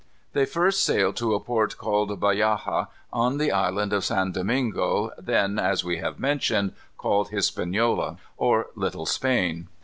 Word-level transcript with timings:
They 0.33 0.47
first 0.47 0.83
sailed 0.83 1.15
to 1.17 1.35
a 1.35 1.39
port 1.39 1.77
called 1.77 2.19
Bayaha, 2.19 2.85
on 3.13 3.37
the 3.37 3.51
Island 3.51 3.93
of 3.93 4.03
San 4.03 4.31
Domingo, 4.31 5.11
then, 5.15 5.59
as 5.59 5.83
we 5.83 5.97
have 5.99 6.17
mentioned, 6.19 6.73
called 6.97 7.29
Hispaniola; 7.29 8.17
or 8.35 8.71
Little 8.73 9.05
Spain. 9.05 9.67